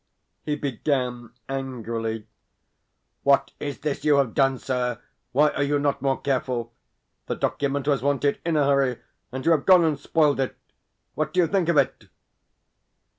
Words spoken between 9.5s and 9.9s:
have gone